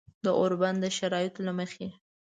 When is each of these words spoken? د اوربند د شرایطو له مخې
د 0.25 0.27
اوربند 0.39 0.77
د 0.83 0.85
شرایطو 0.97 1.39
له 1.47 1.53
مخې 1.59 1.87